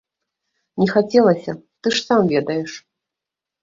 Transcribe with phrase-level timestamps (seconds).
[0.85, 1.51] Не хацелася,
[1.81, 2.71] ты ж сам ведаеш.